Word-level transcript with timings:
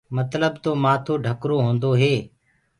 متلب 0.15 0.53
تو 0.63 0.71
مآٿو 0.83 1.13
ڍڪرو 1.25 1.57
هوندو 1.65 1.91
هي۔ 2.01 2.15